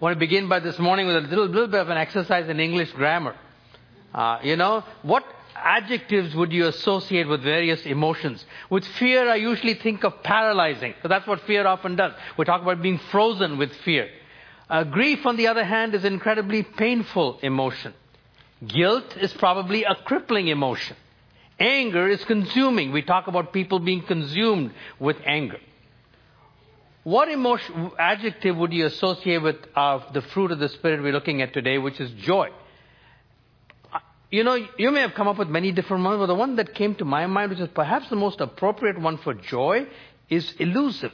[0.00, 2.48] I want to begin by this morning with a little, little bit of an exercise
[2.48, 3.36] in English grammar.
[4.14, 5.22] Uh, you know, what
[5.54, 8.42] adjectives would you associate with various emotions?
[8.70, 10.94] With fear, I usually think of paralyzing.
[11.06, 12.14] That's what fear often does.
[12.38, 14.08] We talk about being frozen with fear.
[14.70, 17.92] Uh, grief, on the other hand, is an incredibly painful emotion.
[18.66, 20.96] Guilt is probably a crippling emotion.
[21.58, 22.90] Anger is consuming.
[22.90, 25.58] We talk about people being consumed with anger.
[27.02, 31.40] What emotion, adjective would you associate with uh, the fruit of the Spirit we're looking
[31.40, 32.50] at today, which is joy?
[34.30, 36.74] You know, you may have come up with many different ones, but the one that
[36.74, 39.86] came to my mind, which is perhaps the most appropriate one for joy,
[40.28, 41.12] is elusive.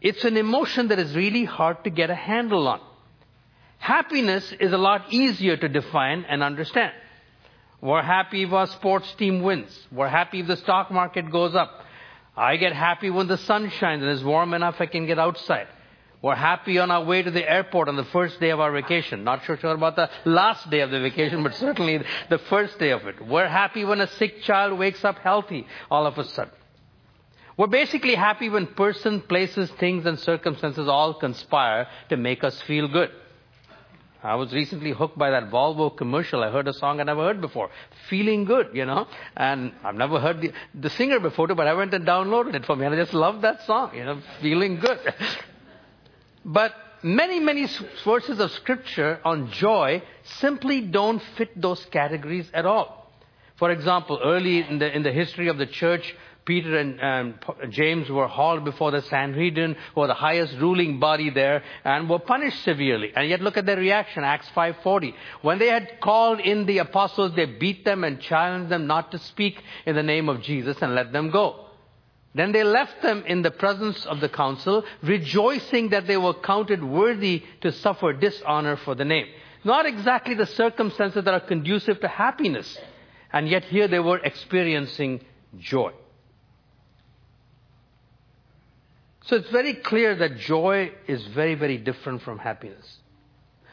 [0.00, 2.80] It's an emotion that is really hard to get a handle on.
[3.78, 6.92] Happiness is a lot easier to define and understand.
[7.80, 9.86] We're happy if our sports team wins.
[9.90, 11.84] We're happy if the stock market goes up.
[12.40, 15.66] I get happy when the sun shines and it's warm enough I can get outside.
[16.22, 19.24] We're happy on our way to the airport on the first day of our vacation.
[19.24, 22.92] Not sure, sure about the last day of the vacation, but certainly the first day
[22.92, 23.20] of it.
[23.26, 26.54] We're happy when a sick child wakes up healthy all of a sudden.
[27.58, 32.88] We're basically happy when person, places, things, and circumstances all conspire to make us feel
[32.88, 33.10] good.
[34.22, 36.44] I was recently hooked by that Volvo commercial.
[36.44, 37.70] I heard a song I never heard before.
[38.08, 39.06] Feeling good, you know.
[39.36, 42.66] And I've never heard the, the singer before, too, but I went and downloaded it
[42.66, 42.84] for me.
[42.84, 44.98] And I just love that song, you know, feeling good.
[46.44, 47.66] but many, many
[48.02, 50.02] sources of scripture on joy
[50.38, 53.00] simply don't fit those categories at all.
[53.56, 56.14] For example, early in the, in the history of the church,
[56.50, 57.34] Peter and um,
[57.70, 62.64] James were hauled before the Sanhedrin, or the highest ruling body there, and were punished
[62.64, 63.12] severely.
[63.14, 65.14] And yet look at their reaction, Acts 5.40.
[65.42, 69.18] When they had called in the apostles, they beat them and challenged them not to
[69.18, 71.66] speak in the name of Jesus and let them go.
[72.34, 76.82] Then they left them in the presence of the council, rejoicing that they were counted
[76.82, 79.26] worthy to suffer dishonor for the name.
[79.62, 82.76] Not exactly the circumstances that are conducive to happiness.
[83.32, 85.20] And yet here they were experiencing
[85.56, 85.92] joy.
[89.30, 92.98] So it's very clear that joy is very, very different from happiness.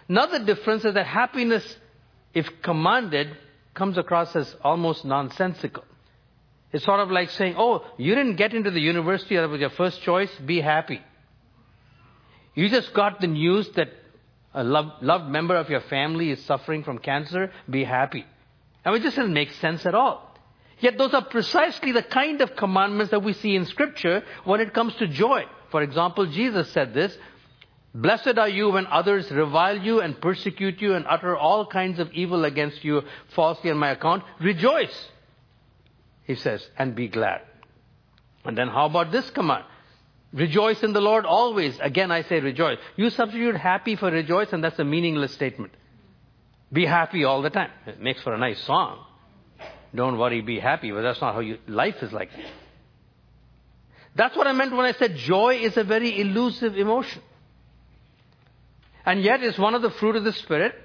[0.08, 1.66] Another difference is that happiness,
[2.32, 3.36] if commanded,
[3.74, 5.84] comes across as almost nonsensical.
[6.72, 9.72] It's sort of like saying, oh, you didn't get into the university that was your
[9.72, 11.02] first choice, be happy.
[12.54, 13.90] You just got the news that
[14.54, 18.28] a loved, loved member of your family is suffering from cancer, be happy.
[18.86, 20.27] I mean, it just doesn't make sense at all.
[20.80, 24.74] Yet those are precisely the kind of commandments that we see in Scripture when it
[24.74, 25.46] comes to joy.
[25.72, 27.18] For example, Jesus said this
[27.94, 32.12] Blessed are you when others revile you and persecute you and utter all kinds of
[32.14, 34.24] evil against you falsely on my account.
[34.40, 35.10] Rejoice,
[36.26, 37.42] he says, and be glad.
[38.46, 39.66] And then how about this command?
[40.32, 41.80] Rejoice in the Lord always.
[41.80, 42.78] Again, I say rejoice.
[42.98, 45.74] You substitute happy for rejoice, and that's a meaningless statement.
[46.72, 47.72] Be happy all the time.
[47.88, 49.00] It makes for a nice song.
[49.94, 50.92] Don't worry, be happy.
[50.92, 52.30] But that's not how you, life is like.
[54.16, 57.22] That's what I meant when I said joy is a very elusive emotion.
[59.06, 60.76] And yet it's one of the fruit of the Spirit.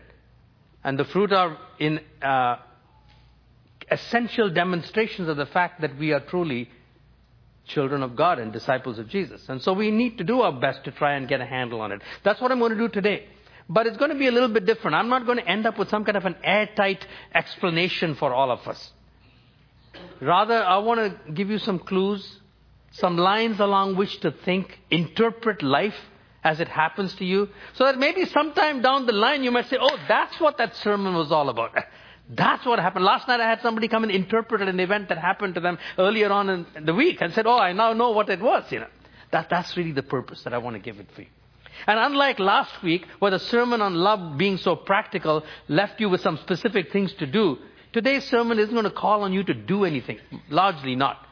[0.85, 2.57] And the fruit are in uh,
[3.91, 6.69] essential demonstrations of the fact that we are truly
[7.67, 9.49] children of God and disciples of Jesus.
[9.49, 11.93] And so we need to do our best to try and get a handle on
[11.93, 12.03] it.
[12.25, 13.27] That's what I'm going to do today.
[13.69, 14.97] But it's going to be a little bit different.
[14.97, 18.51] I'm not going to end up with some kind of an airtight explanation for all
[18.51, 18.93] of us.
[20.21, 22.41] Rather, I want to give you some clues,
[22.93, 25.97] some lines along which to think, interpret life
[26.45, 29.79] as it happens to you, so that maybe sometime down the line you might say,
[29.81, 31.73] oh, that's what that sermon was all about.
[32.29, 33.05] That's what happened.
[33.05, 36.33] Last night I had somebody come and interpret an event that happened to them earlier
[36.33, 38.89] on in the week and said, oh, I now know what it was, you know.
[39.31, 41.29] That, that's really the purpose that I want to give it for you.
[41.87, 46.21] And unlike last week, where the sermon on love being so practical left you with
[46.21, 47.59] some specific things to do,
[47.93, 50.19] today's sermon isn't going to call on you to do anything.
[50.49, 51.27] Largely not.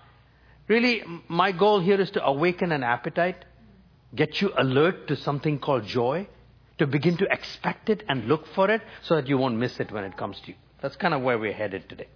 [0.69, 3.45] Really, my goal here is to awaken an appetite,
[4.15, 6.29] get you alert to something called joy,
[6.79, 9.93] to begin to expect it and look for it so that you won't miss it
[9.93, 10.55] when it comes to you.
[10.81, 12.09] That's kind of where we're headed today.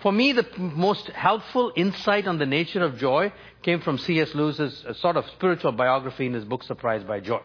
[0.00, 4.32] For me, the most helpful insight on the nature of joy came from C.S.
[4.32, 7.40] Lewis's uh, sort of spiritual biography in his book Surprised by Joy,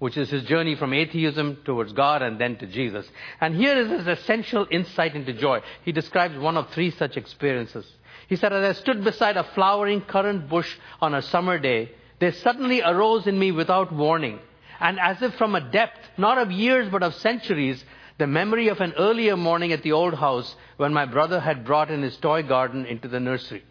[0.00, 3.06] which is his journey from atheism towards God and then to Jesus.
[3.40, 5.62] And here is his essential insight into joy.
[5.86, 7.86] He describes one of three such experiences.
[8.28, 10.70] He said, As I stood beside a flowering currant bush
[11.00, 14.40] on a summer day, there suddenly arose in me without warning,
[14.78, 17.82] and as if from a depth, not of years but of centuries,
[18.18, 21.90] the memory of an earlier morning at the old house when my brother had brought
[21.90, 23.64] in his toy garden into the nursery.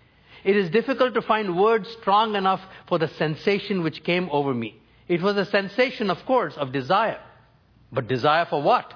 [0.44, 4.82] It is difficult to find words strong enough for the sensation which came over me.
[5.08, 7.20] It was a sensation, of course, of desire.
[7.92, 8.94] But desire for what?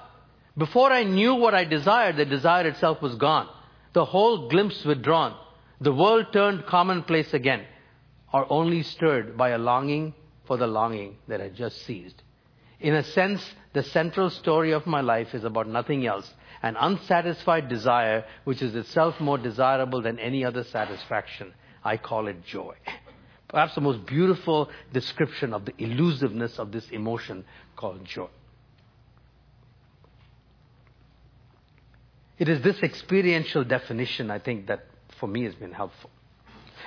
[0.56, 3.48] Before I knew what I desired, the desire itself was gone.
[3.94, 5.34] The whole glimpse withdrawn.
[5.80, 7.64] The world turned commonplace again,
[8.32, 10.14] or only stirred by a longing
[10.44, 12.22] for the longing that had just ceased.
[12.80, 13.42] In a sense,
[13.72, 16.32] the central story of my life is about nothing else
[16.62, 21.54] an unsatisfied desire, which is itself more desirable than any other satisfaction.
[21.84, 22.74] I call it joy.
[23.48, 27.44] Perhaps the most beautiful description of the elusiveness of this emotion
[27.76, 28.28] called joy.
[32.38, 34.86] It is this experiential definition, I think, that
[35.18, 36.10] for me has been helpful.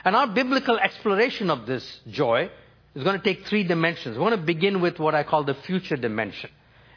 [0.05, 2.49] And our biblical exploration of this joy
[2.95, 4.17] is going to take three dimensions.
[4.17, 6.49] We want to begin with what I call the future dimension.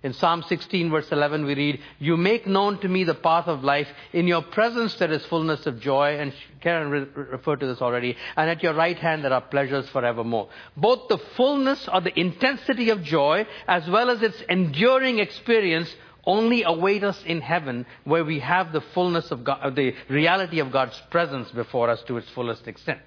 [0.02, 3.64] In Psalm 16 verse 11 we read, You make known to me the path of
[3.64, 3.88] life.
[4.12, 6.18] In your presence there is fullness of joy.
[6.18, 8.14] And Karen re- referred to this already.
[8.36, 10.50] And at your right hand there are pleasures forevermore.
[10.76, 15.94] Both the fullness or the intensity of joy as well as its enduring experience
[16.26, 20.70] only await us in heaven where we have the fullness of God, the reality of
[20.70, 23.00] God's presence before us to its fullest extent.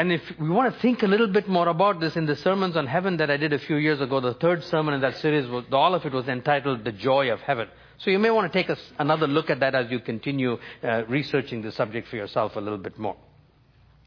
[0.00, 2.74] And if we want to think a little bit more about this in the sermons
[2.74, 5.46] on heaven that I did a few years ago, the third sermon in that series,
[5.70, 7.68] all of it was entitled The Joy of Heaven.
[7.98, 11.04] So you may want to take a, another look at that as you continue uh,
[11.04, 13.14] researching the subject for yourself a little bit more.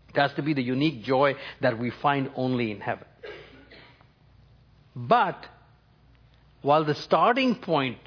[0.10, 3.06] It has to be the unique joy that we find only in heaven.
[4.96, 5.46] But
[6.64, 8.00] while the starting point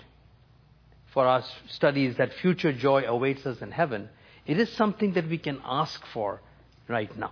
[1.14, 4.08] for our study is that future joy awaits us in heaven,
[4.44, 6.42] it is something that we can ask for
[6.88, 7.30] right now.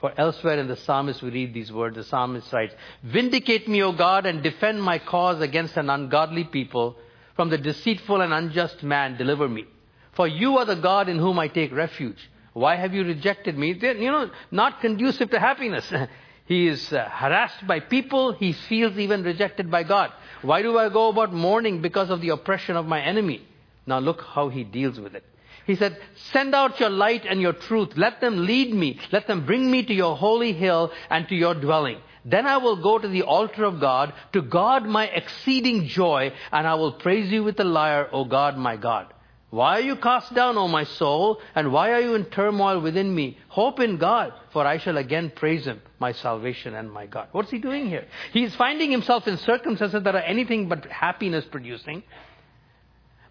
[0.00, 1.96] For elsewhere in the psalmist we read these words.
[1.96, 6.96] The psalmist writes, Vindicate me, O God, and defend my cause against an ungodly people.
[7.34, 9.64] From the deceitful and unjust man, deliver me.
[10.12, 12.30] For you are the God in whom I take refuge.
[12.52, 13.74] Why have you rejected me?
[13.74, 15.92] They're, you know, not conducive to happiness.
[16.46, 18.32] he is uh, harassed by people.
[18.32, 20.12] He feels even rejected by God.
[20.40, 23.46] Why do I go about mourning because of the oppression of my enemy?
[23.86, 25.24] Now look how he deals with it.
[25.66, 25.98] He said,
[26.32, 27.90] Send out your light and your truth.
[27.96, 29.00] Let them lead me.
[29.12, 31.98] Let them bring me to your holy hill and to your dwelling.
[32.24, 36.66] Then I will go to the altar of God, to God my exceeding joy, and
[36.66, 39.12] I will praise you with the lyre, O God my God.
[39.50, 41.40] Why are you cast down, O my soul?
[41.54, 43.38] And why are you in turmoil within me?
[43.48, 47.28] Hope in God, for I shall again praise him, my salvation and my God.
[47.30, 48.06] What's he doing here?
[48.32, 52.02] He's finding himself in circumstances that are anything but happiness producing.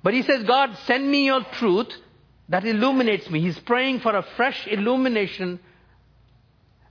[0.04, 1.92] But he says, God, send me your truth
[2.50, 3.42] that illuminates me.
[3.42, 5.60] He's praying for a fresh illumination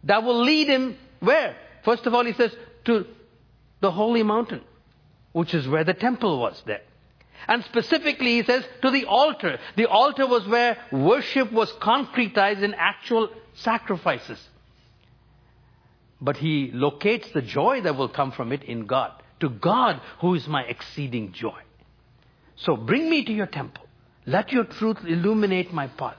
[0.05, 1.57] that will lead him where?
[1.85, 2.55] First of all, he says,
[2.85, 3.07] to
[3.81, 4.63] the holy mountain,
[5.33, 6.83] which is where the temple was there.
[7.47, 9.59] And specifically, he says, to the altar.
[9.77, 14.39] The altar was where worship was concretized in actual sacrifices.
[16.21, 19.13] But he locates the joy that will come from it in God.
[19.41, 21.61] To God, who is my exceeding joy.
[22.57, 23.84] So bring me to your temple.
[24.27, 26.17] Let your truth illuminate my path.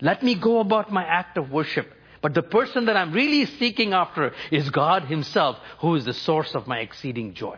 [0.00, 1.90] Let me go about my act of worship.
[2.20, 6.54] But the person that I'm really seeking after is God Himself, who is the source
[6.54, 7.56] of my exceeding joy.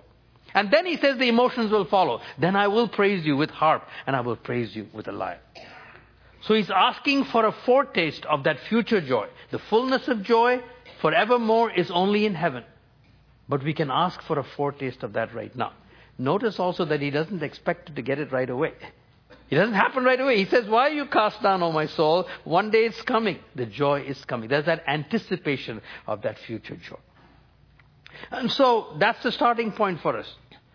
[0.54, 2.20] And then He says the emotions will follow.
[2.38, 5.40] Then I will praise you with harp, and I will praise you with a lyre.
[6.42, 9.28] So He's asking for a foretaste of that future joy.
[9.50, 10.60] The fullness of joy
[11.00, 12.64] forevermore is only in heaven.
[13.48, 15.72] But we can ask for a foretaste of that right now.
[16.18, 18.74] Notice also that He doesn't expect to get it right away.
[19.50, 20.36] It doesn't happen right away.
[20.36, 22.28] He says, Why are you cast down, O my soul?
[22.44, 23.38] One day it's coming.
[23.54, 24.48] The joy is coming.
[24.48, 26.98] There's that anticipation of that future joy.
[28.30, 30.32] And so that's the starting point for us.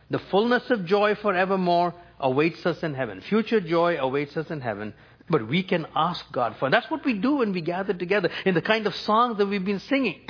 [0.09, 3.21] The fullness of joy forevermore awaits us in heaven.
[3.21, 4.93] Future joy awaits us in heaven.
[5.29, 6.67] But we can ask God for.
[6.67, 6.71] It.
[6.71, 9.63] That's what we do when we gather together in the kind of songs that we've
[9.63, 10.21] been singing.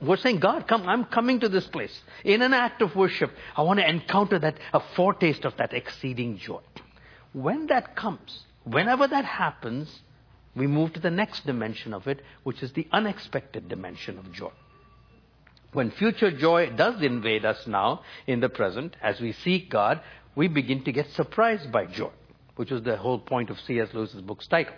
[0.00, 2.00] We're saying, God, come, I'm coming to this place.
[2.24, 6.38] In an act of worship, I want to encounter that, a foretaste of that exceeding
[6.38, 6.60] joy.
[7.36, 10.00] When that comes, whenever that happens,
[10.54, 14.52] we move to the next dimension of it, which is the unexpected dimension of joy.
[15.74, 20.00] When future joy does invade us now in the present, as we seek God,
[20.34, 22.12] we begin to get surprised by joy,
[22.54, 23.92] which was the whole point of C.S.
[23.92, 24.72] Lewis's book's title.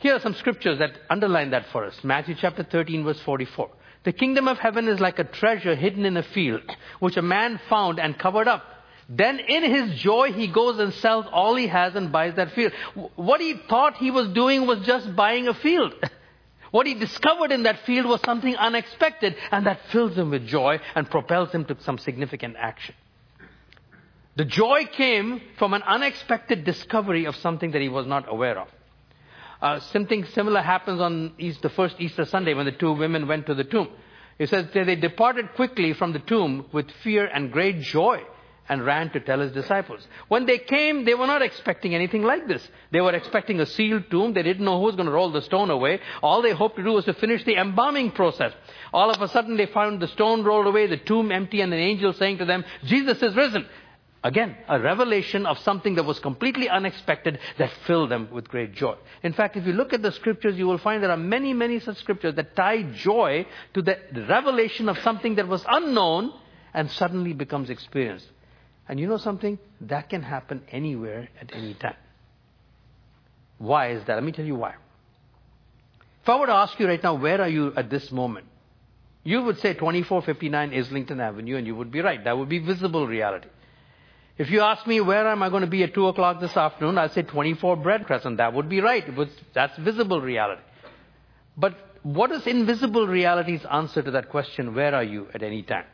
[0.00, 1.98] Here are some scriptures that underline that for us.
[2.04, 3.70] Matthew chapter 13 verse 44.
[4.02, 7.58] The kingdom of heaven is like a treasure hidden in a field, which a man
[7.70, 8.66] found and covered up.
[9.08, 12.72] Then in his joy, he goes and sells all he has and buys that field.
[13.16, 15.94] What he thought he was doing was just buying a field.
[16.70, 20.80] What he discovered in that field was something unexpected, and that fills him with joy
[20.96, 22.96] and propels him to some significant action.
[24.34, 28.68] The joy came from an unexpected discovery of something that he was not aware of.
[29.62, 33.46] Uh, something similar happens on East, the first Easter Sunday when the two women went
[33.46, 33.90] to the tomb.
[34.40, 38.24] It says they departed quickly from the tomb with fear and great joy
[38.68, 40.06] and ran to tell his disciples.
[40.28, 42.66] When they came, they were not expecting anything like this.
[42.90, 44.32] They were expecting a sealed tomb.
[44.32, 46.00] They didn't know who was going to roll the stone away.
[46.22, 48.52] All they hoped to do was to finish the embalming process.
[48.92, 51.78] All of a sudden, they found the stone rolled away, the tomb empty, and an
[51.78, 53.66] angel saying to them, Jesus is risen.
[54.22, 58.96] Again, a revelation of something that was completely unexpected that filled them with great joy.
[59.22, 61.78] In fact, if you look at the scriptures, you will find there are many, many
[61.78, 63.44] such scriptures that tie joy
[63.74, 66.32] to the revelation of something that was unknown
[66.72, 68.26] and suddenly becomes experienced.
[68.88, 69.58] And you know something?
[69.82, 71.96] That can happen anywhere at any time.
[73.58, 74.14] Why is that?
[74.14, 74.74] Let me tell you why.
[76.22, 78.46] If I were to ask you right now, where are you at this moment?
[79.22, 82.22] You would say 2459 Islington Avenue, and you would be right.
[82.22, 83.48] That would be visible reality.
[84.36, 86.98] If you ask me where am I going to be at 2 o'clock this afternoon,
[86.98, 88.38] I'd say 24 Bread Crescent.
[88.38, 89.04] That would be right.
[89.54, 90.60] that's visible reality.
[91.56, 95.86] But what is invisible reality's answer to that question, where are you at any time?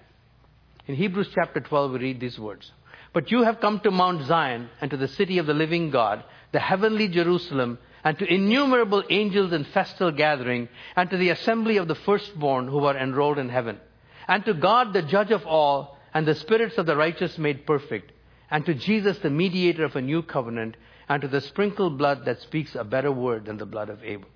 [0.87, 2.73] In Hebrews chapter 12, we read these words.
[3.13, 6.23] But you have come to Mount Zion and to the city of the living God,
[6.53, 11.89] the heavenly Jerusalem, and to innumerable angels in festal gathering, and to the assembly of
[11.89, 13.79] the firstborn who are enrolled in heaven,
[14.27, 18.13] and to God the judge of all, and the spirits of the righteous made perfect,
[18.51, 20.77] and to Jesus the mediator of a new covenant,
[21.09, 24.29] and to the sprinkled blood that speaks a better word than the blood of Abel.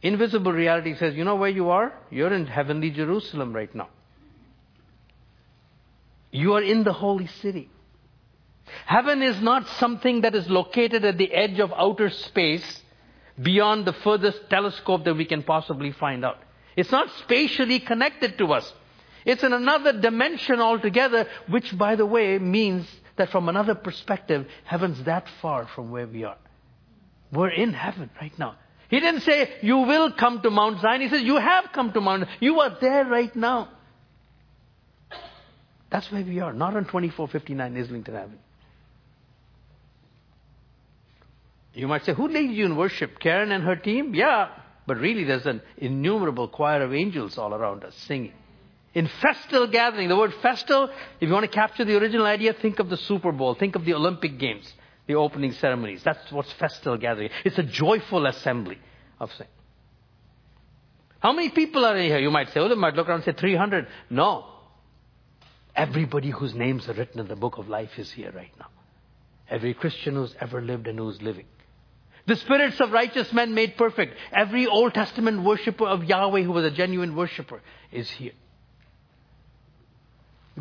[0.00, 1.92] Invisible reality says, you know where you are?
[2.10, 3.88] You're in heavenly Jerusalem right now.
[6.34, 7.70] You are in the holy city.
[8.86, 12.82] Heaven is not something that is located at the edge of outer space
[13.40, 16.38] beyond the furthest telescope that we can possibly find out.
[16.74, 18.72] It's not spatially connected to us.
[19.24, 25.04] It's in another dimension altogether, which, by the way, means that from another perspective, heaven's
[25.04, 26.38] that far from where we are.
[27.30, 28.56] We're in heaven right now.
[28.88, 31.00] He didn't say, You will come to Mount Zion.
[31.00, 32.36] He says, You have come to Mount Zion.
[32.40, 33.68] You are there right now.
[35.94, 38.36] That's where we are, not on 2459 Islington Avenue.
[41.72, 43.20] You might say, who leads you in worship?
[43.20, 44.12] Karen and her team?
[44.12, 44.48] Yeah,
[44.88, 48.32] but really there's an innumerable choir of angels all around us singing.
[48.92, 52.80] In festal gathering, the word festal, if you want to capture the original idea, think
[52.80, 54.68] of the Super Bowl, think of the Olympic Games,
[55.06, 56.02] the opening ceremonies.
[56.02, 57.30] That's what's festal gathering.
[57.44, 58.80] It's a joyful assembly
[59.20, 59.50] of things.
[61.20, 62.18] How many people are in here?
[62.18, 63.86] You might say, oh, they might look around and say 300.
[64.10, 64.53] No.
[65.76, 68.68] Everybody whose names are written in the book of life is here right now.
[69.50, 71.46] Every Christian who's ever lived and who's living.
[72.26, 74.14] The spirits of righteous men made perfect.
[74.32, 77.60] Every Old Testament worshiper of Yahweh who was a genuine worshiper
[77.92, 78.32] is here.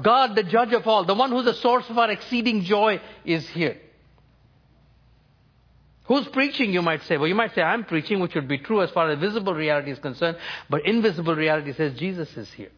[0.01, 3.47] God, the judge of all, the one who's the source of our exceeding joy, is
[3.49, 3.77] here.
[6.05, 7.17] Who's preaching, you might say?
[7.17, 9.91] Well, you might say, I'm preaching, which would be true as far as visible reality
[9.91, 10.37] is concerned,
[10.69, 12.71] but invisible reality says Jesus is here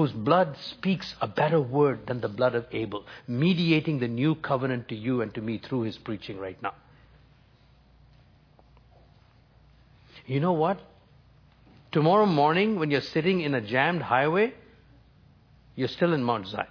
[0.00, 4.88] whose blood speaks a better word than the blood of Abel, mediating the new covenant
[4.88, 6.72] to you and to me through his preaching right now.
[10.24, 10.80] You know what?
[11.92, 14.54] Tomorrow morning, when you're sitting in a jammed highway,
[15.76, 16.66] you're still in Mount Zion.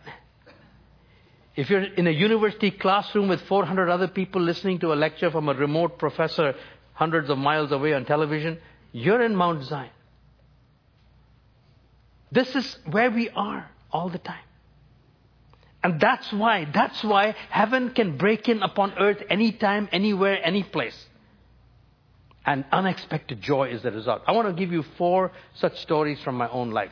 [1.56, 5.50] If you're in a university classroom with 400 other people listening to a lecture from
[5.50, 6.56] a remote professor
[6.94, 8.58] hundreds of miles away on television,
[8.92, 9.92] you're in Mount Zion.
[12.32, 14.44] This is where we are all the time.
[15.84, 21.08] And that's why, that's why heaven can break in upon earth anytime, anywhere, any place.
[22.46, 24.24] And unexpected joy is the result.
[24.28, 26.92] I want to give you four such stories from my own life.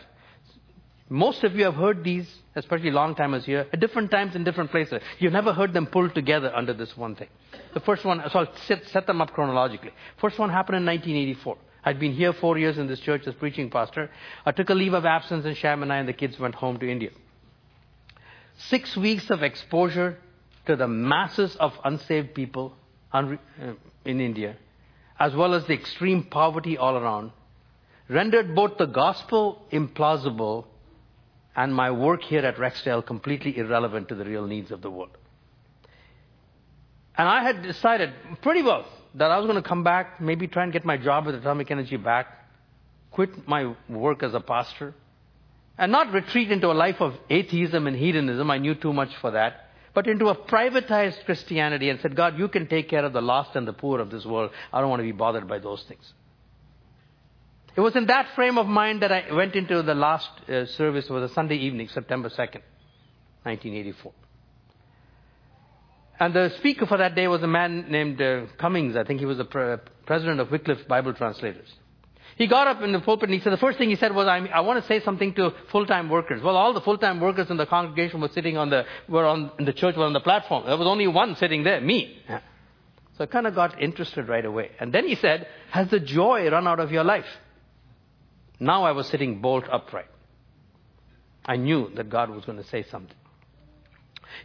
[1.10, 4.72] Most of you have heard these, especially long timers here, at different times in different
[4.72, 5.02] places.
[5.20, 7.30] You've never heard them pulled together under this one thing.
[7.74, 9.92] The first one, so I'll set, set them up chronologically.
[10.18, 11.58] First one happened in 1984.
[11.88, 14.10] I'd been here four years in this church as preaching pastor.
[14.46, 17.12] I took a leave of absence in Chamonix and the kids went home to India.
[18.58, 20.18] Six weeks of exposure
[20.66, 22.74] to the masses of unsaved people
[23.14, 23.36] uh,
[24.04, 24.58] in India,
[25.18, 27.32] as well as the extreme poverty all around,
[28.10, 30.66] rendered both the gospel implausible
[31.56, 35.18] and my work here at Rexdale completely irrelevant to the real needs of the world.
[37.18, 38.86] And I had decided pretty well
[39.18, 41.72] that I was going to come back, maybe try and get my job with Atomic
[41.72, 42.28] Energy back,
[43.12, 44.94] quit my work as a pastor,
[45.78, 48.50] and not retreat into a life of atheism and hedonism.
[48.50, 49.70] I knew too much for that.
[49.94, 53.56] But into a privatized Christianity and said, God, you can take care of the lost
[53.56, 54.52] and the poor of this world.
[54.72, 56.14] I don't want to be bothered by those things.
[57.76, 61.06] It was in that frame of mind that I went into the last uh, service.
[61.06, 62.62] It was a Sunday evening, September 2nd,
[63.44, 64.14] 1984.
[66.20, 68.96] And the speaker for that day was a man named uh, Cummings.
[68.96, 71.72] I think he was the pre- president of Wycliffe Bible Translators.
[72.38, 74.28] He got up in the pulpit and he said, the first thing he said was,
[74.28, 76.42] I, I want to say something to full-time workers.
[76.42, 79.66] Well, all the full-time workers in the congregation were sitting on the, were on, in
[79.66, 80.66] the church, were on the platform.
[80.68, 82.18] There was only one sitting there, me.
[83.18, 84.72] So I kind of got interested right away.
[84.80, 87.26] And then he said, has the joy run out of your life?
[88.60, 90.10] Now I was sitting bolt upright.
[91.44, 93.18] I knew that God was going to say something.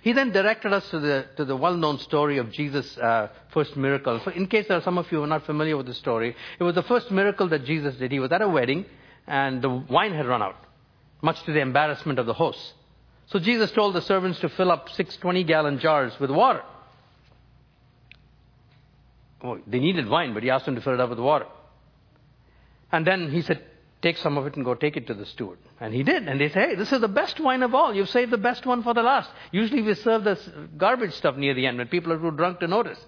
[0.02, 4.20] He then directed us to the, to the well-known story of Jesus' uh, first miracle.
[4.24, 6.34] So in case there are some of you who are not familiar with the story,
[6.58, 8.12] it was the first miracle that Jesus did.
[8.12, 8.84] He was at a wedding
[9.26, 10.56] and the wine had run out,
[11.20, 12.74] much to the embarrassment of the host.
[13.26, 16.62] So Jesus told the servants to fill up six 20-gallon jars with water.
[19.44, 21.46] Oh, they needed wine, but he asked them to fill it up with water.
[22.92, 23.64] And then he said,
[24.02, 25.58] take some of it and go take it to the steward.
[25.80, 26.26] And he did.
[26.28, 27.94] And they say, hey, this is the best wine of all.
[27.94, 29.30] You've saved the best one for the last.
[29.52, 30.38] Usually we serve the
[30.76, 32.98] garbage stuff near the end when people are too drunk to notice.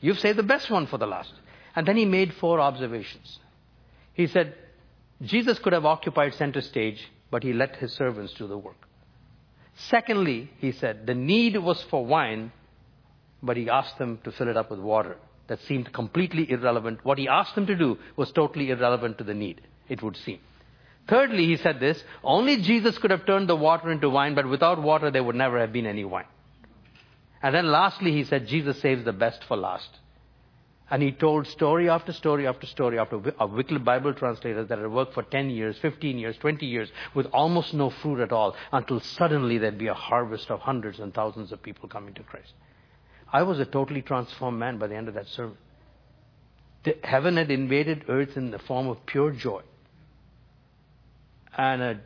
[0.00, 1.32] You've saved the best one for the last.
[1.74, 3.38] And then he made four observations.
[4.12, 4.54] He said,
[5.22, 8.76] Jesus could have occupied center stage, but he let his servants do the work.
[9.88, 12.52] Secondly, he said, the need was for wine,
[13.42, 15.16] but he asked them to fill it up with water.
[15.48, 17.00] That seemed completely irrelevant.
[17.02, 20.40] What he asked them to do was totally irrelevant to the need it would seem.
[21.06, 24.80] Thirdly, he said this, only Jesus could have turned the water into wine, but without
[24.80, 26.24] water there would never have been any wine.
[27.42, 29.90] And then lastly, he said, Jesus saves the best for last.
[30.90, 34.90] And he told story after story after story after of Wycliffe Bible translators that had
[34.90, 39.00] worked for 10 years, 15 years, 20 years with almost no fruit at all until
[39.00, 42.52] suddenly there'd be a harvest of hundreds and thousands of people coming to Christ.
[43.32, 45.56] I was a totally transformed man by the end of that sermon.
[46.84, 49.62] The, heaven had invaded earth in the form of pure joy
[51.56, 52.00] and a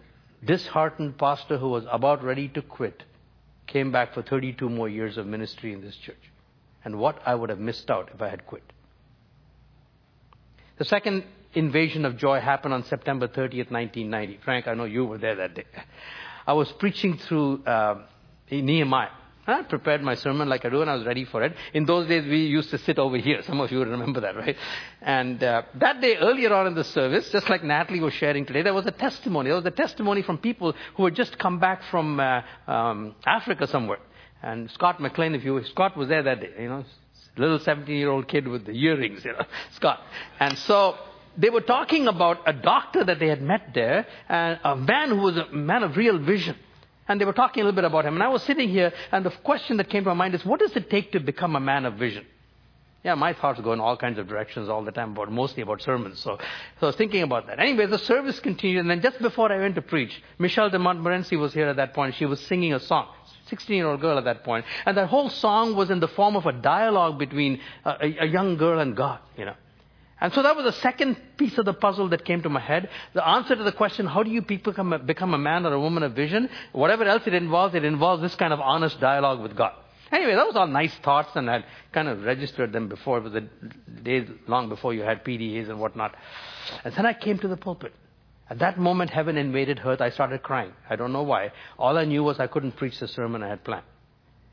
[0.44, 3.02] disheartened pastor who was about ready to quit
[3.66, 6.16] came back for 32 more years of ministry in this church.
[6.84, 8.62] And what I would have missed out if I had quit.
[10.78, 11.24] The second
[11.54, 14.38] invasion of joy happened on September 30th, 1990.
[14.44, 15.64] Frank, I know you were there that day.
[16.46, 18.02] I was preaching through uh,
[18.50, 19.10] Nehemiah.
[19.48, 21.54] I prepared my sermon like I do and I was ready for it.
[21.72, 23.42] In those days, we used to sit over here.
[23.46, 24.56] Some of you remember that, right?
[25.00, 28.62] And uh, that day, earlier on in the service, just like Natalie was sharing today,
[28.62, 29.48] there was a testimony.
[29.48, 33.66] There was a testimony from people who had just come back from uh, um, Africa
[33.66, 34.00] somewhere.
[34.42, 36.84] And Scott McLean, if you, Scott was there that day, you know,
[37.36, 40.00] little 17 year old kid with the earrings, you know, Scott.
[40.38, 40.96] And so,
[41.38, 45.18] they were talking about a doctor that they had met there, and a man who
[45.18, 46.56] was a man of real vision.
[47.08, 48.14] And they were talking a little bit about him.
[48.14, 50.60] And I was sitting here, and the question that came to my mind is, what
[50.60, 52.26] does it take to become a man of vision?
[53.04, 55.80] Yeah, my thoughts go in all kinds of directions all the time, but mostly about
[55.80, 56.18] sermons.
[56.18, 56.42] So, so
[56.82, 57.60] I was thinking about that.
[57.60, 61.36] Anyway, the service continued, and then just before I went to preach, Michelle de Montmorency
[61.36, 62.16] was here at that point.
[62.16, 63.08] She was singing a song.
[63.46, 64.66] 16 year old girl at that point.
[64.84, 68.26] And that whole song was in the form of a dialogue between a, a, a
[68.26, 69.54] young girl and God, you know.
[70.20, 72.88] And so that was the second piece of the puzzle that came to my head.
[73.14, 75.80] The answer to the question, how do you become a, become a man or a
[75.80, 76.48] woman of vision?
[76.72, 79.72] Whatever else it involves, it involves this kind of honest dialogue with God.
[80.10, 83.18] Anyway, was all nice thoughts and I kind of registered them before.
[83.18, 83.42] It was a
[84.02, 86.14] day long before you had PDAs and whatnot.
[86.82, 87.92] And then I came to the pulpit.
[88.50, 90.00] At that moment, heaven invaded earth.
[90.00, 90.72] I started crying.
[90.88, 91.52] I don't know why.
[91.78, 93.84] All I knew was I couldn't preach the sermon I had planned.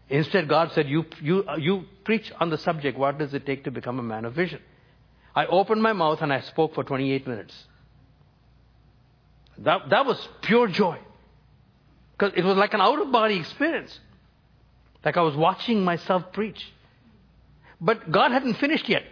[0.09, 3.63] Instead, God said, you, you, uh, you preach on the subject, what does it take
[3.63, 4.59] to become a man of vision?
[5.35, 7.53] I opened my mouth and I spoke for 28 minutes.
[9.59, 10.97] That, that was pure joy.
[12.17, 13.99] Because it was like an out of body experience.
[15.03, 16.65] Like I was watching myself preach.
[17.81, 19.03] But God hadn't finished yet.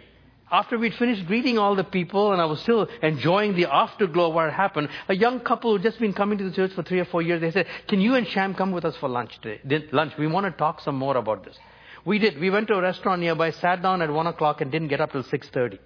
[0.50, 4.34] After we'd finished greeting all the people and I was still enjoying the afterglow of
[4.34, 7.00] what had happened, a young couple who'd just been coming to the church for three
[7.00, 9.86] or four years, they said, Can you and Sham come with us for lunch today?
[9.92, 10.12] Lunch.
[10.18, 11.58] We want to talk some more about this.
[12.04, 12.38] We did.
[12.38, 15.12] We went to a restaurant nearby, sat down at one o'clock and didn't get up
[15.12, 15.78] till six thirty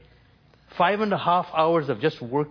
[0.76, 2.48] five and a half hours of just work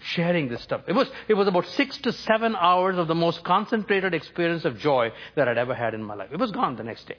[0.00, 0.82] sharing this stuff.
[0.88, 4.78] It was, it was about six to seven hours of the most concentrated experience of
[4.78, 6.30] joy that I'd ever had in my life.
[6.32, 7.18] It was gone the next day.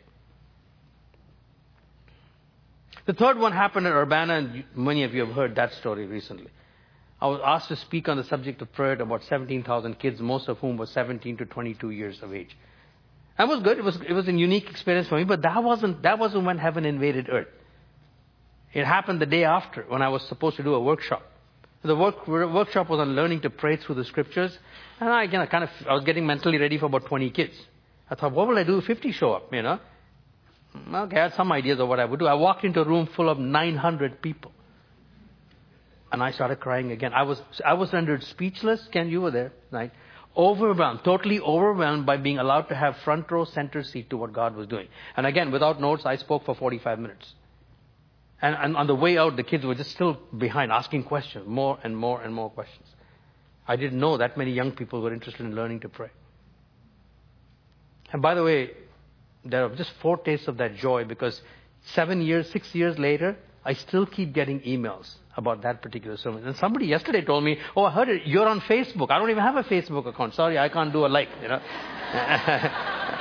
[3.06, 6.50] The third one happened in Urbana, and many of you have heard that story recently.
[7.20, 10.48] I was asked to speak on the subject of prayer to about 17,000 kids, most
[10.48, 12.56] of whom were 17 to 22 years of age.
[13.38, 13.78] That was good.
[13.78, 16.58] It was, it was a unique experience for me, but that wasn't, that wasn't when
[16.58, 17.48] heaven invaded earth.
[18.74, 21.24] It happened the day after when I was supposed to do a workshop.
[21.84, 24.58] The work, workshop was on learning to pray through the scriptures.
[25.00, 27.54] And I, again, I kind of, I was getting mentally ready for about 20 kids.
[28.10, 29.80] I thought, what will I do if 50 show up, you know?
[30.78, 32.28] Mm, okay, I had some ideas of what I would do.
[32.28, 34.52] I walked into a room full of 900 people.
[36.12, 37.14] And I started crying again.
[37.14, 38.88] I was, I was rendered speechless.
[38.92, 39.92] Ken, you were there, right?
[40.38, 44.56] Overwhelmed, totally overwhelmed by being allowed to have front row center seat to what God
[44.56, 44.88] was doing.
[45.18, 47.34] And again, without notes, I spoke for 45 minutes.
[48.42, 51.78] And, and on the way out, the kids were just still behind, asking questions, more
[51.84, 52.88] and more and more questions.
[53.68, 56.10] I didn't know that many young people were interested in learning to pray.
[58.12, 58.72] And by the way,
[59.46, 61.42] there are just foretastes of that joy because
[61.94, 66.46] seven years, six years later, I still keep getting emails about that particular sermon.
[66.46, 68.24] And somebody yesterday told me, "Oh, I heard it.
[68.26, 69.12] You're on Facebook.
[69.12, 70.34] I don't even have a Facebook account.
[70.34, 71.62] Sorry, I can't do a like." You know.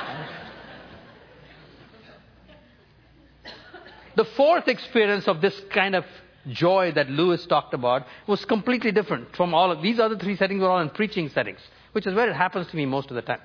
[4.15, 6.05] the fourth experience of this kind of
[6.47, 10.61] joy that Lewis talked about was completely different from all of these other three settings
[10.61, 11.59] were all in preaching settings,
[11.91, 13.41] which is where it happens to me most of the time.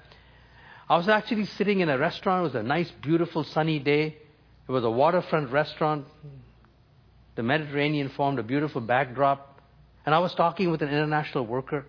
[0.88, 2.40] I was actually sitting in a restaurant.
[2.40, 4.16] It was a nice, beautiful, sunny day.
[4.68, 6.06] It was a waterfront restaurant.
[7.34, 9.60] The Mediterranean formed a beautiful backdrop.
[10.04, 11.84] And I was talking with an international worker.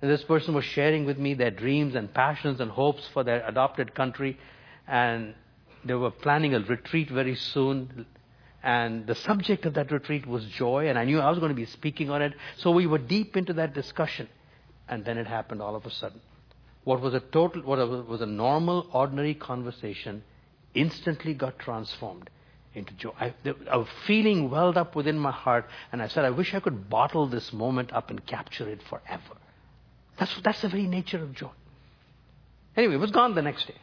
[0.00, 3.46] And this person was sharing with me their dreams and passions and hopes for their
[3.46, 4.38] adopted country.
[4.88, 5.34] And
[5.86, 8.06] they were planning a retreat very soon.
[8.62, 10.88] And the subject of that retreat was joy.
[10.88, 12.34] And I knew I was going to be speaking on it.
[12.58, 14.28] So we were deep into that discussion.
[14.88, 16.20] And then it happened all of a sudden.
[16.84, 20.22] What was a total, what was a normal, ordinary conversation
[20.74, 22.30] instantly got transformed
[22.74, 23.10] into joy.
[23.18, 23.34] I,
[23.68, 27.26] a feeling welled up within my heart, and I said, I wish I could bottle
[27.26, 29.36] this moment up and capture it forever.
[30.18, 31.50] That's, that's the very nature of joy.
[32.76, 33.74] Anyway, it was gone the next day.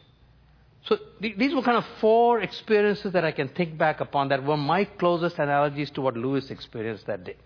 [0.84, 4.44] So th- these were kind of four experiences that I can think back upon that
[4.44, 7.36] were my closest analogies to what Lewis experienced that day.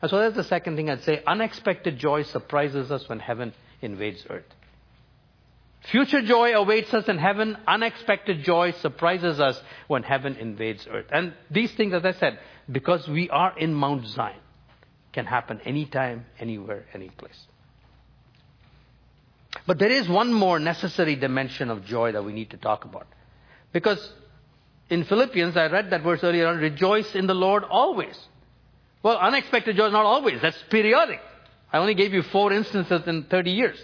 [0.00, 1.22] And so that's the second thing I'd say.
[1.26, 4.44] Unexpected joy surprises us when heaven invades earth.
[5.90, 7.56] Future joy awaits us in heaven.
[7.66, 11.06] Unexpected joy surprises us when heaven invades earth.
[11.12, 14.40] And these things, as I said, because we are in Mount Zion,
[15.12, 17.46] can happen anytime, anywhere, any place.
[19.66, 23.06] But there is one more necessary dimension of joy that we need to talk about.
[23.72, 24.12] Because
[24.90, 28.18] in Philippians, I read that verse earlier on, rejoice in the Lord always.
[29.02, 30.40] Well, unexpected joy is not always.
[30.40, 31.20] That's periodic.
[31.72, 33.78] I only gave you four instances in 30 years.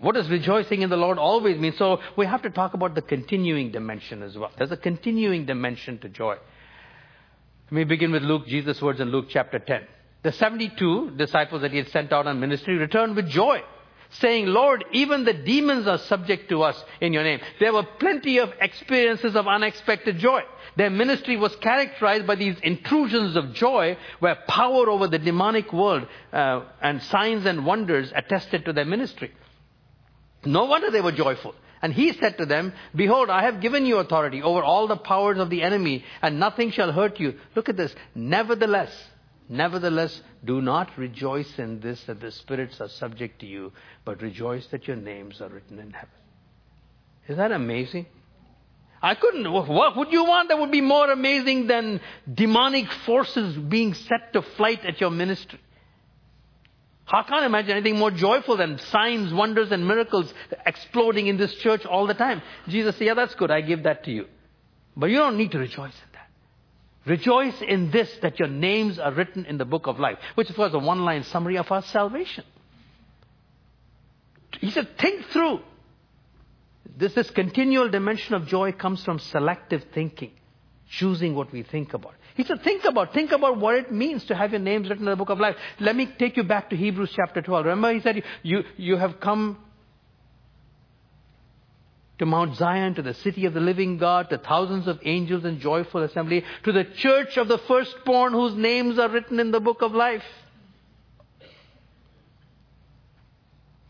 [0.00, 1.74] What does rejoicing in the Lord always mean?
[1.76, 4.50] So we have to talk about the continuing dimension as well.
[4.58, 6.36] There's a continuing dimension to joy.
[7.66, 9.82] Let me begin with Luke, Jesus' words in Luke chapter 10.
[10.22, 13.62] The 72 disciples that he had sent out on ministry returned with joy,
[14.20, 17.40] saying, Lord, even the demons are subject to us in your name.
[17.60, 20.42] There were plenty of experiences of unexpected joy.
[20.76, 26.06] Their ministry was characterized by these intrusions of joy where power over the demonic world
[26.32, 29.32] uh, and signs and wonders attested to their ministry.
[30.44, 31.54] No wonder they were joyful.
[31.82, 35.38] And he said to them, Behold, I have given you authority over all the powers
[35.38, 37.38] of the enemy, and nothing shall hurt you.
[37.54, 37.94] Look at this.
[38.14, 38.90] Nevertheless,
[39.48, 43.72] nevertheless, do not rejoice in this that the spirits are subject to you,
[44.04, 46.08] but rejoice that your names are written in heaven.
[47.28, 48.06] Is that amazing?
[49.02, 52.00] I couldn't, what would you want that would be more amazing than
[52.32, 55.60] demonic forces being set to flight at your ministry?
[57.08, 60.32] I can't imagine anything more joyful than signs, wonders, and miracles
[60.64, 62.42] exploding in this church all the time.
[62.66, 63.50] Jesus said, Yeah, that's good.
[63.50, 64.26] I give that to you.
[64.96, 66.15] But you don't need to rejoice in that.
[67.06, 70.56] Rejoice in this that your names are written in the book of life, which of
[70.56, 72.44] course is a one line summary of our salvation.
[74.60, 75.60] He said, Think through.
[76.96, 80.32] This, this continual dimension of joy comes from selective thinking,
[80.88, 82.14] choosing what we think about.
[82.36, 85.10] He said, think about, think about what it means to have your names written in
[85.10, 85.56] the book of life.
[85.80, 87.66] Let me take you back to Hebrews chapter 12.
[87.66, 89.58] Remember, he said, you, you have come
[92.18, 95.60] to Mount Zion, to the city of the living God, to thousands of angels in
[95.60, 99.82] joyful assembly, to the church of the firstborn whose names are written in the book
[99.82, 100.24] of life.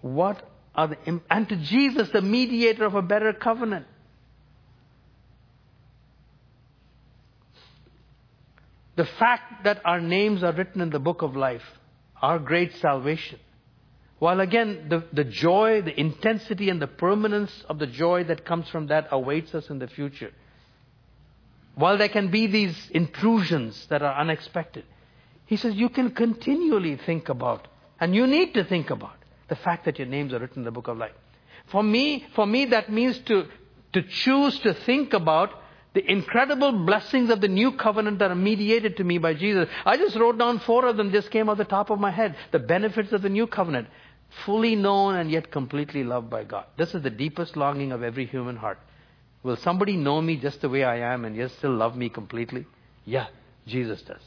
[0.00, 3.86] What are the, and to Jesus, the mediator of a better covenant.
[8.96, 11.62] the fact that our names are written in the book of life,
[12.20, 13.38] our great salvation,
[14.18, 18.68] while again the, the joy, the intensity, and the permanence of the joy that comes
[18.68, 20.32] from that awaits us in the future,
[21.74, 24.84] while there can be these intrusions that are unexpected,
[25.44, 27.68] he says you can continually think about,
[28.00, 29.16] and you need to think about,
[29.48, 31.12] the fact that your names are written in the book of life.
[31.66, 33.46] For me, for me that means to,
[33.92, 35.50] to choose to think about
[35.96, 39.66] the incredible blessings of the new covenant that are mediated to me by Jesus.
[39.84, 42.36] I just wrote down four of them, just came off the top of my head.
[42.52, 43.88] The benefits of the new covenant.
[44.44, 46.66] Fully known and yet completely loved by God.
[46.76, 48.78] This is the deepest longing of every human heart.
[49.42, 52.66] Will somebody know me just the way I am and yet still love me completely?
[53.04, 53.28] Yeah,
[53.66, 54.22] Jesus does.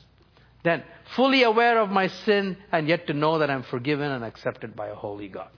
[0.64, 0.84] Then,
[1.16, 4.88] fully aware of my sin and yet to know that I'm forgiven and accepted by
[4.88, 5.50] a holy God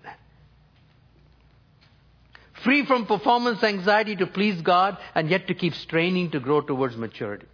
[2.64, 6.96] free from performance anxiety to please God, and yet to keep straining to grow towards
[6.96, 7.48] maturity.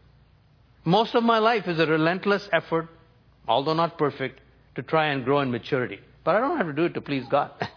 [0.86, 2.90] Most of my life is a relentless effort,
[3.48, 4.40] although not perfect,
[4.76, 6.00] to try and grow in maturity.
[6.28, 7.52] But I don't have to do it to please God.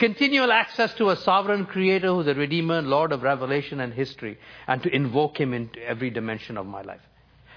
[0.00, 4.82] Continual access to a sovereign creator who's a redeemer, Lord of revelation and history, and
[4.82, 7.00] to invoke him into every dimension of my life.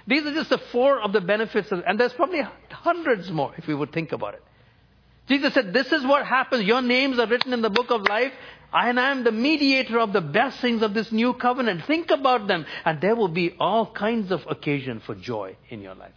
[0.06, 3.65] These are just the four of the benefits, of, and there's probably hundreds more if
[3.65, 4.43] we would think about it.
[5.27, 6.65] Jesus said, This is what happens.
[6.65, 8.34] Your names are written in the book of life,
[8.71, 11.86] and I am the mediator of the blessings of this new covenant.
[11.86, 15.95] Think about them, and there will be all kinds of occasion for joy in your
[15.95, 16.13] life.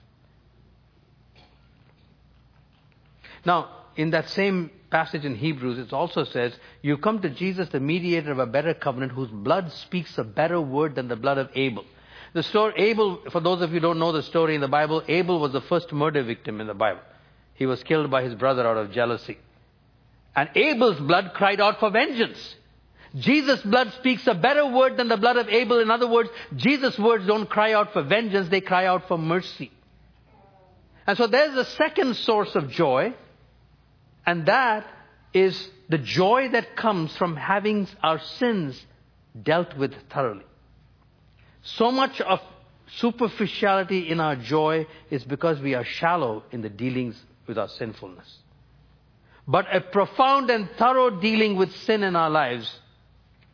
[3.45, 6.53] Now, in that same passage in Hebrews, it also says,
[6.83, 10.61] You come to Jesus, the mediator of a better covenant, whose blood speaks a better
[10.61, 11.85] word than the blood of Abel.
[12.33, 15.03] The story, Abel, for those of you who don't know the story in the Bible,
[15.07, 17.03] Abel was the first murder victim in the Bible.
[17.55, 19.39] He was killed by his brother out of jealousy.
[20.35, 22.57] And Abel's blood cried out for vengeance.
[23.15, 25.79] Jesus' blood speaks a better word than the blood of Abel.
[25.79, 29.71] In other words, Jesus' words don't cry out for vengeance, they cry out for mercy.
[31.07, 33.15] And so there's a second source of joy
[34.27, 34.87] and that
[35.33, 38.81] is the joy that comes from having our sins
[39.41, 40.45] dealt with thoroughly.
[41.63, 42.41] So much of
[42.99, 48.39] superficiality in our joy is because we are shallow in the dealings with our sinfulness.
[49.47, 52.71] But a profound and thorough dealing with sin in our lives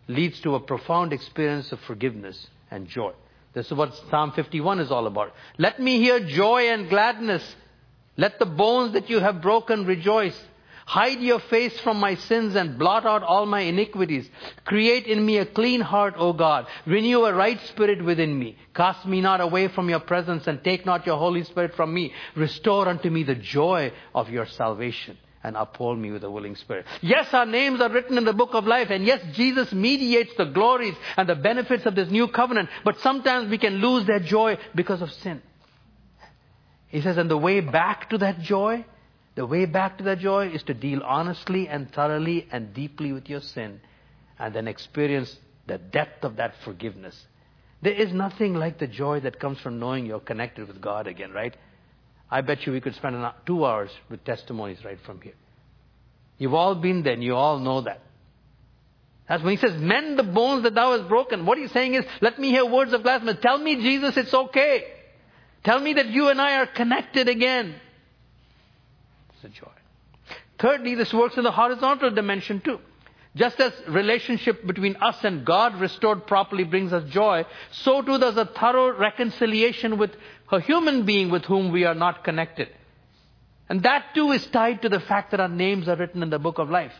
[0.06, 3.12] leads to a profound experience of forgiveness and joy.
[3.52, 5.32] This is what Psalm 51 is all about.
[5.58, 7.42] Let me hear joy and gladness.
[8.16, 10.38] Let the bones that you have broken rejoice.
[10.90, 14.28] Hide your face from my sins and blot out all my iniquities.
[14.64, 16.66] Create in me a clean heart, O God.
[16.84, 18.56] Renew a right spirit within me.
[18.74, 22.12] Cast me not away from your presence and take not your Holy Spirit from me.
[22.34, 26.86] Restore unto me the joy of your salvation and uphold me with a willing spirit.
[27.02, 30.46] Yes, our names are written in the book of life, and yes, Jesus mediates the
[30.46, 34.58] glories and the benefits of this new covenant, but sometimes we can lose that joy
[34.74, 35.40] because of sin.
[36.88, 38.84] He says, and the way back to that joy
[39.34, 43.28] the way back to that joy is to deal honestly and thoroughly and deeply with
[43.28, 43.80] your sin
[44.38, 47.26] and then experience the depth of that forgiveness.
[47.82, 51.32] There is nothing like the joy that comes from knowing you're connected with God again,
[51.32, 51.56] right?
[52.30, 53.16] I bet you we could spend
[53.46, 55.34] two hours with testimonies right from here.
[56.38, 58.00] You've all been there and you all know that.
[59.28, 61.46] That's when he says, mend the bones that thou hast broken.
[61.46, 63.36] What he's saying is, let me hear words of gladness.
[63.40, 64.84] Tell me, Jesus, it's okay.
[65.62, 67.76] Tell me that you and I are connected again
[69.42, 69.70] the joy.
[70.58, 72.78] Thirdly, this works in the horizontal dimension too.
[73.36, 78.36] Just as relationship between us and God restored properly brings us joy, so too does
[78.36, 80.10] a thorough reconciliation with
[80.50, 82.68] a human being with whom we are not connected.
[83.68, 86.40] And that too is tied to the fact that our names are written in the
[86.40, 86.92] book of life.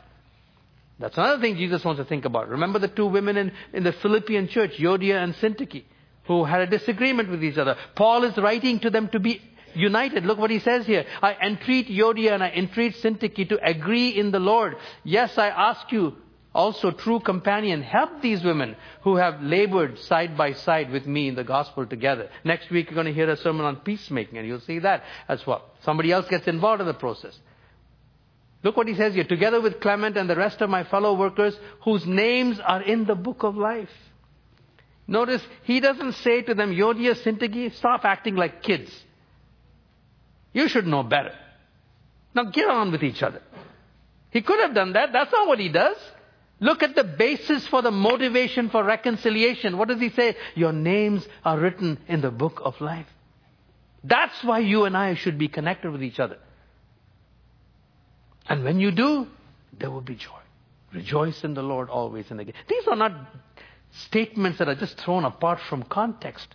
[1.01, 2.49] That's another thing Jesus wants to think about.
[2.49, 5.83] Remember the two women in, in the Philippian church, Euodia and Syntyche,
[6.25, 7.77] who had a disagreement with each other.
[7.97, 9.43] Paul is writing to them to be
[9.75, 10.25] united.
[10.25, 11.05] Look what he says here.
[11.23, 14.77] I entreat Euodia and I entreat Syntyche to agree in the Lord.
[15.05, 16.17] Yes, I ask you,
[16.55, 21.35] also true companion, help these women who have labored side by side with me in
[21.35, 22.29] the gospel together.
[22.45, 25.47] Next week you're going to hear a sermon on peacemaking and you'll see that as
[25.47, 25.71] well.
[25.83, 27.39] Somebody else gets involved in the process.
[28.63, 29.25] Look what he says here.
[29.25, 33.15] Together with Clement and the rest of my fellow workers whose names are in the
[33.15, 33.91] book of life.
[35.07, 38.93] Notice he doesn't say to them, Euodia, Syntyche, stop acting like kids.
[40.53, 41.35] You should know better.
[42.35, 43.43] Now get on with each other.
[44.31, 45.13] He could have done that.
[45.13, 45.97] That's not what he does.
[46.61, 49.79] Look at the basis for the motivation for reconciliation.
[49.79, 50.37] What does he say?
[50.55, 53.07] Your names are written in the book of life.
[54.05, 56.39] That's why you and I should be connected with each other.
[58.47, 59.27] And when you do,
[59.79, 60.41] there will be joy.
[60.93, 62.55] Rejoice in the Lord always and again.
[62.69, 63.13] These are not
[63.91, 66.55] statements that are just thrown apart from context.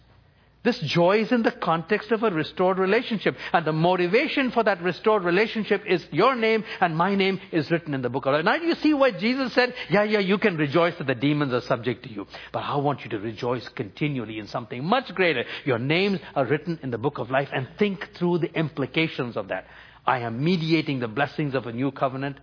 [0.66, 3.38] This joy is in the context of a restored relationship.
[3.54, 7.94] And the motivation for that restored relationship is your name and my name is written
[7.94, 8.44] in the book of life.
[8.44, 11.62] Now you see why Jesus said, yeah, yeah, you can rejoice that the demons are
[11.62, 12.26] subject to you.
[12.52, 15.46] But I want you to rejoice continually in something much greater.
[15.66, 19.50] Your names are written in the book of life and think through the implications of
[19.50, 19.68] that.
[20.04, 22.40] I am mediating the blessings of a new covenant.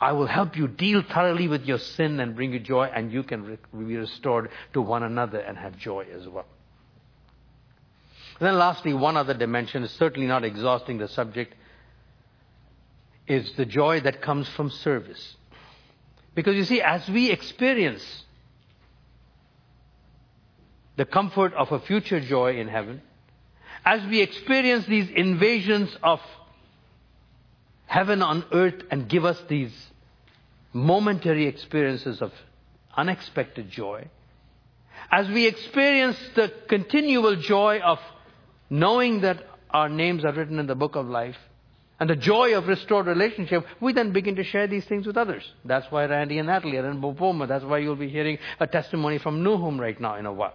[0.00, 3.22] I will help you deal thoroughly with your sin and bring you joy, and you
[3.22, 6.46] can re- be restored to one another and have joy as well.
[8.38, 11.54] And then lastly, one other dimension is certainly not exhausting the subject,
[13.26, 15.36] is the joy that comes from service.
[16.34, 18.02] Because you see, as we experience
[20.96, 23.02] the comfort of a future joy in heaven,
[23.84, 26.20] as we experience these invasions of
[27.86, 29.72] heaven on earth and give us these
[30.72, 32.32] momentary experiences of
[32.96, 34.08] unexpected joy,
[35.10, 37.98] as we experience the continual joy of
[38.72, 39.36] knowing that
[39.70, 41.36] our names are written in the book of life,
[42.00, 45.44] and the joy of restored relationship, we then begin to share these things with others.
[45.64, 47.46] That's why Randy and Natalie are in Bopoma.
[47.46, 50.54] That's why you'll be hearing a testimony from New Home right now in a while.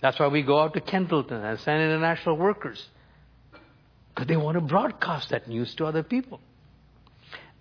[0.00, 2.82] That's why we go out to Kendleton and send international workers.
[4.08, 6.40] Because they want to broadcast that news to other people.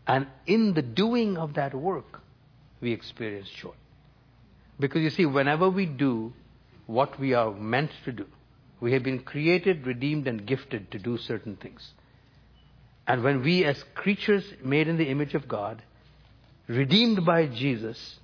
[0.08, 2.22] And in the doing of that work,
[2.80, 3.74] we experience joy.
[4.80, 6.32] Because you see, whenever we do
[6.88, 8.26] what we are meant to do,
[8.80, 11.94] we have been created, redeemed, and gifted to do certain things.
[13.08, 15.82] And when we, as creatures made in the image of God,
[16.68, 18.20] redeemed by Jesus,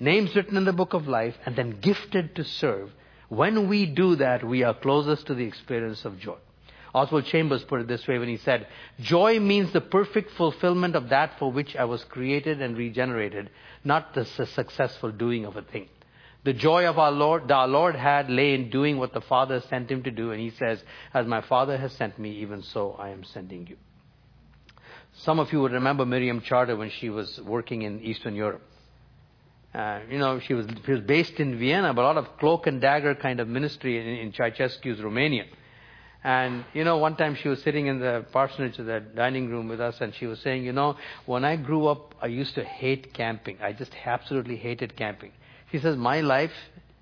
[0.00, 2.90] names written in the book of life, and then gifted to serve,
[3.28, 6.36] when we do that, we are closest to the experience of joy.
[6.94, 8.66] Oswald Chambers put it this way when he said,
[9.00, 13.50] Joy means the perfect fulfillment of that for which I was created and regenerated,
[13.84, 15.88] not the successful doing of a thing.
[16.46, 19.60] The joy of our Lord, that our Lord had lay in doing what the Father
[19.68, 20.80] sent him to do, and he says,
[21.12, 23.76] As my Father has sent me, even so I am sending you.
[25.12, 28.62] Some of you would remember Miriam Charter when she was working in Eastern Europe.
[29.74, 32.68] Uh, you know, she was, she was based in Vienna, but a lot of cloak
[32.68, 35.46] and dagger kind of ministry in, in Ceausescu's Romania.
[36.22, 39.80] And, you know, one time she was sitting in the parsonage, the dining room with
[39.80, 43.14] us, and she was saying, you know, when I grew up, I used to hate
[43.14, 43.58] camping.
[43.60, 45.32] I just absolutely hated camping.
[45.70, 46.52] He says, My life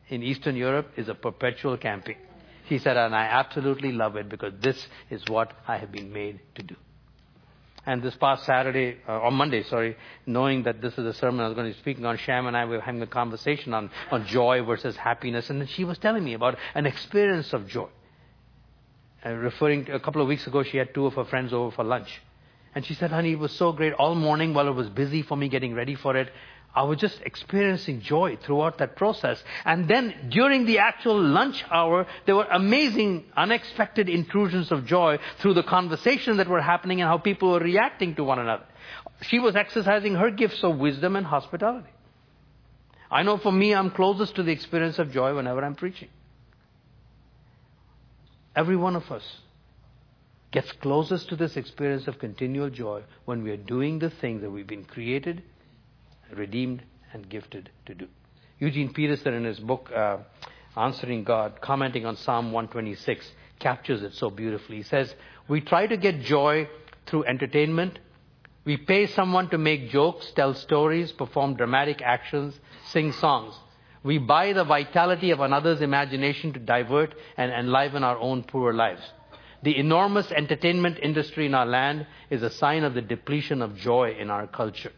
[0.08, 2.16] in Eastern Europe is a perpetual camping.
[2.66, 6.40] He said, and I absolutely love it because this is what I have been made
[6.54, 6.76] to do.
[7.86, 11.48] And this past Saturday, uh, or Monday, sorry, knowing that this is a sermon I
[11.48, 14.26] was going to be speaking on, Sham and I were having a conversation on, on
[14.26, 15.50] joy versus happiness.
[15.50, 17.88] And she was telling me about an experience of joy.
[19.24, 21.70] Uh, referring to a couple of weeks ago, she had two of her friends over
[21.70, 22.22] for lunch.
[22.74, 25.36] And she said, honey, it was so great all morning while it was busy for
[25.36, 26.30] me getting ready for it.
[26.74, 29.42] I was just experiencing joy throughout that process.
[29.64, 35.54] And then during the actual lunch hour, there were amazing, unexpected intrusions of joy through
[35.54, 38.64] the conversation that were happening and how people were reacting to one another.
[39.22, 41.90] She was exercising her gifts of wisdom and hospitality.
[43.08, 46.08] I know for me, I'm closest to the experience of joy whenever I'm preaching.
[48.56, 49.22] Every one of us
[50.50, 54.50] gets closest to this experience of continual joy when we are doing the thing that
[54.50, 55.42] we've been created
[56.32, 56.82] redeemed
[57.12, 58.08] and gifted to do.
[58.58, 60.18] Eugene Peterson, in his book uh,
[60.76, 64.78] Answering God, commenting on Psalm 126, captures it so beautifully.
[64.78, 65.14] He says,
[65.48, 66.68] We try to get joy
[67.06, 67.98] through entertainment.
[68.64, 73.54] We pay someone to make jokes, tell stories, perform dramatic actions, sing songs.
[74.02, 79.02] We buy the vitality of another's imagination to divert and enliven our own poor lives.
[79.62, 84.16] The enormous entertainment industry in our land is a sign of the depletion of joy
[84.18, 84.92] in our culture.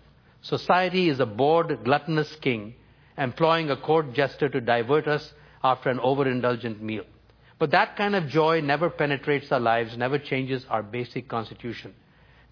[0.49, 2.75] Society is a bored, gluttonous king
[3.19, 5.33] employing a court jester to divert us
[5.65, 7.03] after an overindulgent meal.
[7.59, 11.95] But that kind of joy never penetrates our lives, never changes our basic constitution.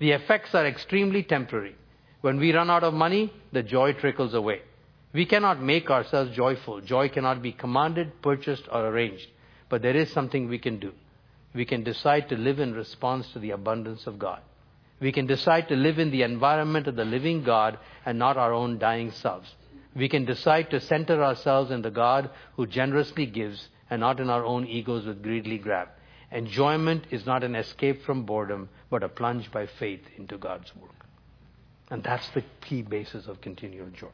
[0.00, 1.76] The effects are extremely temporary.
[2.20, 4.62] When we run out of money, the joy trickles away.
[5.12, 6.80] We cannot make ourselves joyful.
[6.80, 9.28] Joy cannot be commanded, purchased, or arranged.
[9.68, 10.92] But there is something we can do.
[11.54, 14.40] We can decide to live in response to the abundance of God
[15.00, 18.52] we can decide to live in the environment of the living God and not our
[18.52, 19.52] own dying selves.
[19.94, 24.30] We can decide to center ourselves in the God who generously gives and not in
[24.30, 25.88] our own egos with greedily grab.
[26.32, 31.06] Enjoyment is not an escape from boredom, but a plunge by faith into God's work.
[31.90, 34.08] And that's the key basis of continual joy.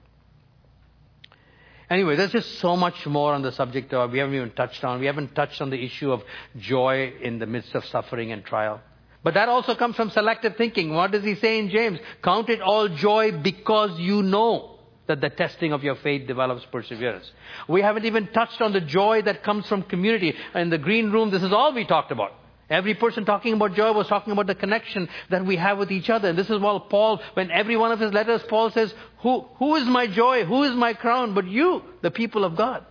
[1.88, 5.00] Anyway, there's just so much more on the subject of, we haven't even touched on.
[5.00, 6.22] We haven't touched on the issue of
[6.56, 8.80] joy in the midst of suffering and trial.
[9.22, 10.94] But that also comes from selective thinking.
[10.94, 11.98] What does he say in James?
[12.22, 17.30] Count it all joy because you know that the testing of your faith develops perseverance.
[17.68, 20.34] We haven't even touched on the joy that comes from community.
[20.54, 22.32] In the green room, this is all we talked about.
[22.70, 26.08] Every person talking about joy was talking about the connection that we have with each
[26.08, 26.28] other.
[26.28, 29.74] And this is why Paul, when every one of his letters, Paul says, who, who
[29.74, 30.44] is my joy?
[30.44, 31.34] Who is my crown?
[31.34, 32.86] But you, the people of God.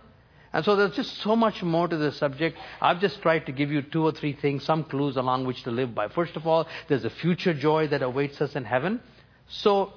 [0.52, 2.58] And so there's just so much more to this subject.
[2.80, 5.70] I've just tried to give you two or three things, some clues along which to
[5.70, 6.08] live by.
[6.08, 9.00] First of all, there's a future joy that awaits us in heaven.
[9.48, 9.92] So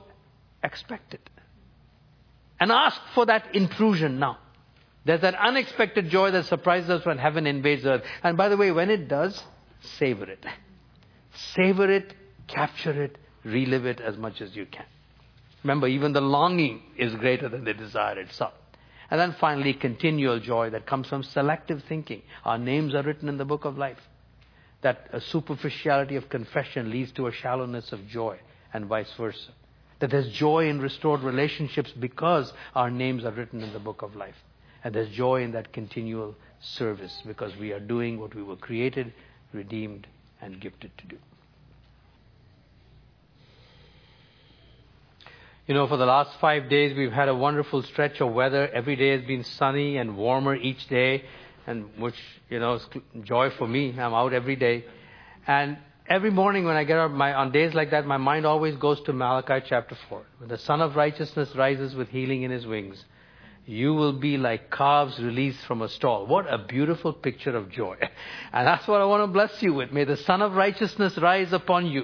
[0.64, 1.28] expect it.
[2.60, 4.38] And ask for that intrusion now.
[5.06, 8.04] There's that unexpected joy that surprises us when heaven invades earth.
[8.22, 9.44] And by the way, when it does,
[9.98, 10.46] savor it.
[11.56, 12.14] Savor it,
[12.48, 14.86] capture it, relive it as much as you can.
[15.64, 18.54] Remember, even the longing is greater than the desire itself.
[19.14, 22.24] And then finally, continual joy that comes from selective thinking.
[22.46, 24.00] Our names are written in the book of life.
[24.82, 28.40] That a superficiality of confession leads to a shallowness of joy,
[28.74, 29.52] and vice versa.
[30.00, 34.16] That there's joy in restored relationships because our names are written in the book of
[34.16, 34.34] life.
[34.84, 39.14] And there's joy in that continual service because we are doing what we were created,
[39.54, 40.08] redeemed,
[40.42, 41.18] and gifted to do.
[45.66, 48.68] You know, for the last five days, we've had a wonderful stretch of weather.
[48.68, 51.24] Every day has been sunny and warmer each day,
[51.66, 52.18] and which,
[52.50, 52.86] you know, is
[53.24, 53.92] joy for me.
[53.98, 54.84] I'm out every day.
[55.48, 58.76] And every morning when I get up, my, on days like that, my mind always
[58.76, 60.22] goes to Malachi chapter 4.
[60.40, 63.02] When the Sun of Righteousness rises with healing in his wings,
[63.66, 66.28] you will be like calves released from a stall.
[66.28, 67.96] What a beautiful picture of joy.
[68.52, 69.94] And that's what I want to bless you with.
[69.94, 72.04] May the Sun of Righteousness rise upon you.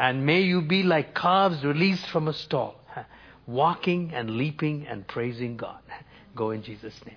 [0.00, 2.80] And may you be like calves released from a stall,
[3.46, 5.82] walking and leaping and praising God.
[6.34, 7.16] Go in Jesus' name.